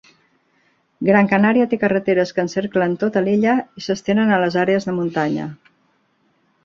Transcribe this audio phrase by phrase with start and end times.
[1.09, 5.47] Gran Canària té carreteres que encerclen tota l'illa i s'estenen a les àrees de muntanya.